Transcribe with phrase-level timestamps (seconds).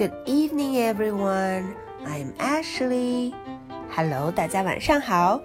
[0.00, 1.74] Good evening, everyone.
[2.06, 3.34] I'm Ashley.
[3.94, 5.38] Hello，大家晚上好。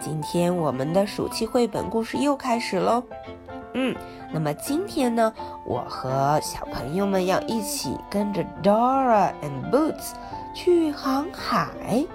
[0.00, 3.02] 今天我们的暑期绘本故事又开始喽。
[3.74, 3.94] 嗯，
[4.32, 5.30] 那么今天呢，
[5.66, 10.12] 我和小朋友们要一起跟着 Dora and Boots
[10.54, 12.06] 去航海。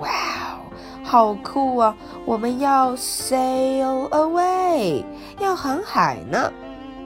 [0.00, 0.60] 哇哦，
[1.02, 1.96] 好酷啊！
[2.26, 5.02] 我们要 sail away，
[5.38, 6.52] 要航海呢。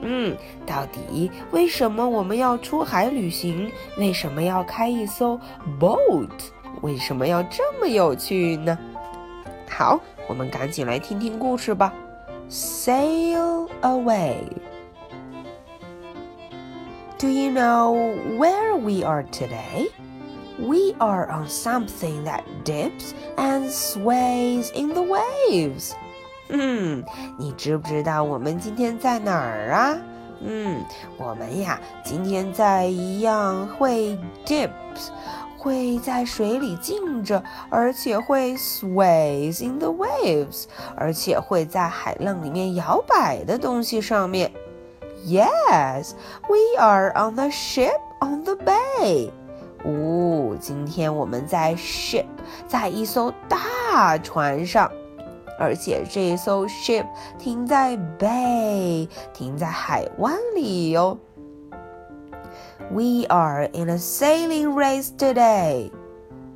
[0.02, 3.70] 嗯，到底为什么我们要出海旅行？
[3.96, 5.38] 为什么要开一艘
[5.78, 6.28] boat？
[6.80, 8.76] 为什么要这么有趣呢？
[9.68, 11.94] 好，我们赶紧来听听故事吧。
[12.50, 14.36] Sail away.
[17.18, 17.94] Do you know
[18.36, 19.90] where we are today?
[20.58, 25.92] We are on something that dips and sways in the waves.
[26.49, 27.03] 嗯，
[27.37, 29.97] 你知不知道我们今天在哪儿啊？
[30.39, 30.83] 嗯，
[31.17, 35.09] 我们呀，今天在一样会 dips，
[35.57, 44.51] 会在水里浸着，而且会 sways in the waves，而且会在海浪里面摇摆的东西上面。
[45.25, 46.11] Yes,
[46.47, 49.31] we are on the ship on the bay.
[49.83, 52.25] 哦，今天我们在 ship，
[52.67, 54.91] 在一艘大船上。
[55.57, 57.05] 而且这艘 ship
[57.39, 61.17] 停在 bay，停在海湾里哟。
[62.91, 65.91] We are in a sailing race today。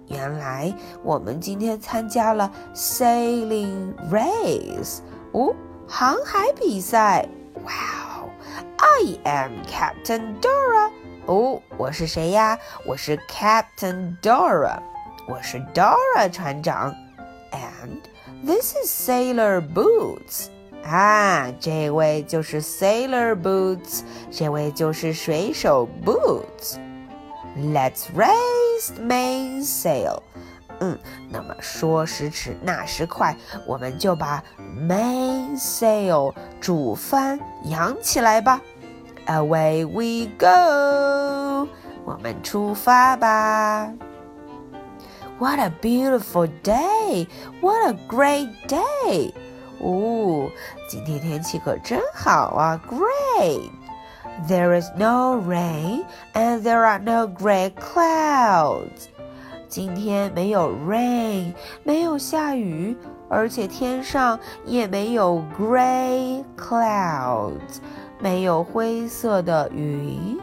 [0.07, 4.99] 原来我们今天参加了 sailing race，
[5.31, 5.53] 哦，
[5.87, 7.27] 航海比赛。
[7.55, 10.91] Wow，I am Captain Dora。
[11.25, 12.57] 哦，我是谁呀？
[12.85, 14.79] 我是 Captain Dora，
[15.27, 16.93] 我是 Dora 船长。
[18.40, 20.48] And this is Sailor Boots.
[20.84, 30.20] 啊，这位就是 Sailor Boots，这位就是水手 Boots。Let's raise the mainsail。
[30.78, 30.98] 嗯，
[31.30, 33.34] 那么说时迟，那时快，
[33.66, 34.44] 我们就把
[34.78, 38.60] mainsail 主帆扬起来吧。
[39.26, 41.66] Away we go，
[42.04, 43.90] 我们出发吧。
[45.40, 47.26] What a beautiful day!
[47.60, 49.32] What a great day!
[49.80, 50.50] 哦，
[50.88, 52.80] 今天天气可真好啊！
[52.88, 53.70] Great!
[54.48, 59.08] There is no rain and there are no gray clouds.
[59.68, 62.96] 今天没有 rain，没有下雨，
[63.28, 67.80] 而且天上也没有 gray clouds，
[68.20, 70.38] 没有灰色的云。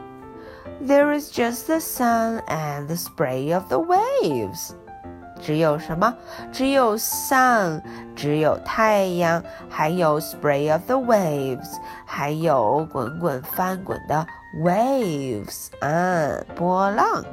[0.85, 4.73] There is just the sun and the spray of the waves.
[5.41, 6.13] 只有什么？
[6.51, 7.81] 只有 sun，
[8.15, 11.67] 只有太阳，还有 spray of the waves，
[12.05, 14.25] 还有滚滚翻滚的
[14.63, 17.23] waves 啊，波浪。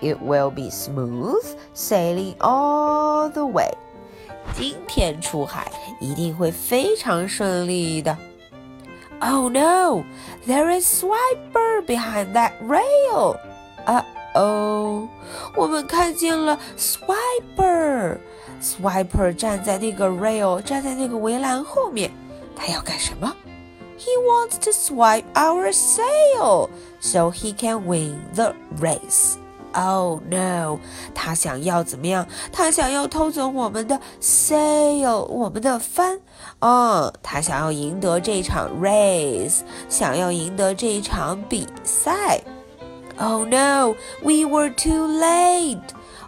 [0.00, 1.44] It will be smooth
[1.74, 3.70] sailing all the way。
[4.54, 5.70] 今天出海
[6.00, 8.18] 一定会非常顺利的。
[9.20, 10.02] Oh no!
[10.48, 13.36] There is Swiper behind that rail.
[13.84, 14.04] 啊。
[14.37, 15.07] 哦，
[15.55, 18.17] 我们看见了 Swiper。
[18.61, 22.11] Swiper 站在那个 rail，站在那个围栏后面，
[22.55, 23.35] 他要干什么
[23.99, 29.35] ？He wants to swipe our sail so he can win the race.
[29.73, 30.79] Oh no！
[31.13, 32.25] 他想要怎么样？
[32.51, 36.19] 他想要偷走我们的 sail，我们的帆。
[36.59, 42.41] 哦，他想要赢得这场 race，想要赢得这场比赛。
[43.18, 45.80] Oh no, we were too late.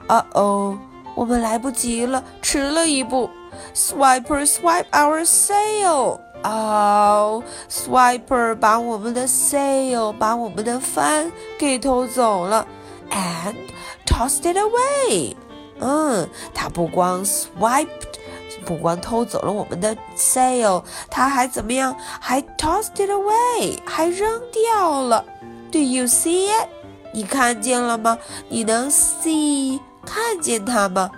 [0.07, 0.77] Uh oh，
[1.15, 3.31] 我们来不及了，迟了一步。
[3.75, 6.21] Swiper swipe our sail.
[6.43, 12.67] Oh, Swiper 把我们的 sail，把我们的帆给偷走了，
[13.11, 13.55] and
[14.05, 15.35] tossed it away.
[15.81, 17.89] 嗯，他不光 swiped，
[18.67, 21.97] 不光偷走了我们的 sail，他还怎么样？
[22.21, 25.25] 还 tossed it away，还扔掉了。
[25.73, 26.69] Do you see it?
[27.13, 28.19] 你看见了吗？
[28.49, 31.11] 你能 see 看见它吗？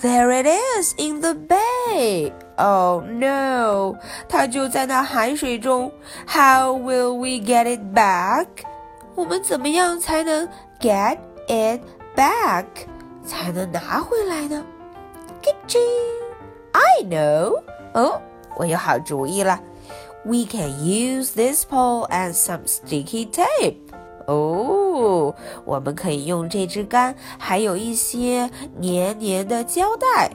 [0.00, 2.32] There it is in the bay.
[2.56, 3.96] Oh no！
[4.28, 5.92] 它就在那海水中。
[6.26, 8.46] How will we get it back？
[9.14, 10.48] 我们怎么样才能
[10.80, 11.80] get it
[12.16, 12.66] back？
[13.26, 14.64] 才能拿回来呢？
[15.42, 17.60] Kitchen，I know。
[17.94, 18.20] 哦，
[18.56, 19.60] 我有好主意了。
[20.24, 23.78] We can use this pole and some sticky tape.
[24.27, 25.35] 哦，
[25.65, 30.31] 我们可以用这支杆，还有一些黏黏的胶带。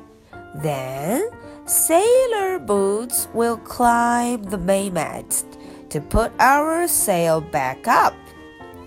[0.63, 1.23] Then
[1.67, 5.45] sailor boots will climb the mainmast
[5.91, 8.15] to put our sail back up。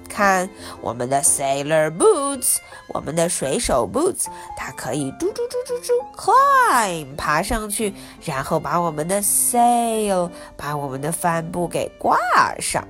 [0.09, 0.49] 看
[0.81, 2.57] 我们的 sailor boots，
[2.89, 4.25] 我们的水手 boots，
[4.57, 12.17] 它可以嘟嘟嘟嘟嘟 climb 爬上去，然后把我们的 sail 把我们的帆布给挂
[12.59, 12.85] 上。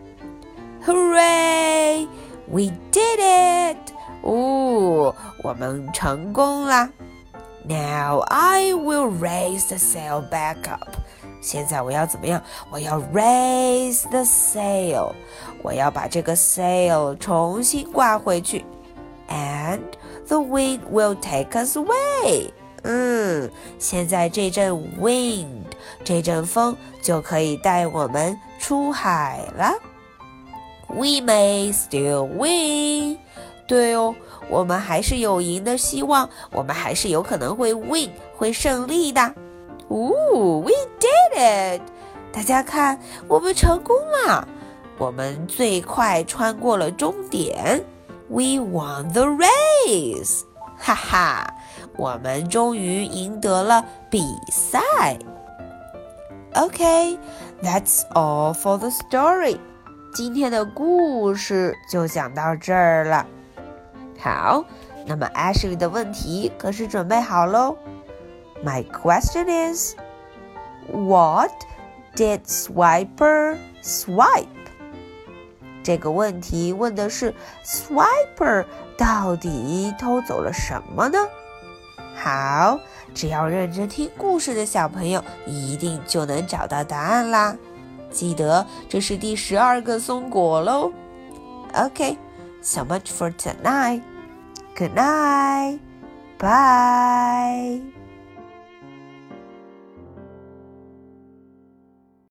[0.85, 2.07] Hooray!
[2.49, 3.77] We did it!
[4.23, 6.91] 哦，我们成功啦！
[7.69, 10.97] Now I will raise the sail back up.
[11.41, 12.41] 现在我要怎么样？
[12.71, 15.13] 我要 raise the sail，
[15.63, 18.65] 我要把这个 sail 重新挂回去，
[19.29, 19.81] and
[20.27, 22.51] the wind will take us away。
[22.83, 25.65] 嗯，现在这阵 wind，
[26.05, 29.73] 这阵风就可以带我们出海了。
[30.91, 33.19] We may still win。
[33.67, 34.15] 对哦，
[34.49, 39.35] 我们还是有赢的希望，我们还是有可能会 win，会胜利的。
[39.89, 41.83] Ooh, we did it！
[42.33, 43.97] 大家看，我们成功
[44.27, 44.47] 了，
[44.99, 47.85] 我们最快穿过了终点。
[48.29, 50.43] We won the race！
[50.79, 51.55] 哈哈，
[51.97, 54.81] 我们终于赢得了比赛。
[56.55, 59.59] Okay，that's all for the story。
[60.14, 63.26] 今天的故事就讲到这儿了。
[64.20, 64.66] 好，
[65.06, 67.78] 那么 Ashley 的问题可是准备好喽
[68.64, 69.96] ？My question is
[70.92, 71.52] What
[72.16, 74.48] did Swiper swipe?
[75.82, 77.34] 这个问题问的是
[77.66, 78.66] Swiper
[78.98, 81.18] 到底偷走了什么呢？
[82.16, 82.78] 好，
[83.16, 87.56] 只要认真听故事的小朋友一定就能找到答案啦。
[88.12, 90.92] 记得这是第十二个松果喽。
[91.74, 94.02] OK，so much for tonight.
[94.76, 95.80] Good night.
[96.38, 98.01] Bye.